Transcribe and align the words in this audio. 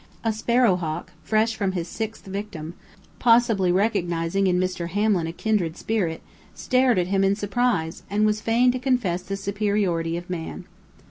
A 0.23 0.33
sparrow 0.33 0.77
hawk, 0.77 1.11
fresh 1.23 1.55
from 1.55 1.73
his 1.73 1.87
sixth 1.87 2.25
victim, 2.25 2.73
possibly 3.19 3.71
recognizing 3.71 4.47
in 4.47 4.59
Mr. 4.59 4.89
Hamlin 4.89 5.27
a 5.27 5.31
kindred 5.31 5.77
spirit, 5.77 6.23
stared 6.55 6.97
at 6.97 7.05
him 7.09 7.23
in 7.23 7.35
surprise, 7.35 8.01
and 8.09 8.25
was 8.25 8.41
fain 8.41 8.71
to 8.71 8.79
confess 8.79 9.21
the 9.21 9.37
superiority 9.37 10.17
of 10.17 10.27
man. 10.27 10.65